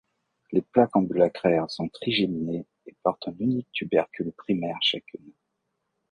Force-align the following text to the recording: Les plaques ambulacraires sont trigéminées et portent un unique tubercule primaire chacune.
Les 0.51 0.63
plaques 0.63 0.95
ambulacraires 0.95 1.69
sont 1.69 1.87
trigéminées 1.87 2.65
et 2.87 2.95
portent 3.03 3.27
un 3.27 3.35
unique 3.37 3.69
tubercule 3.71 4.31
primaire 4.35 4.79
chacune. 4.81 5.31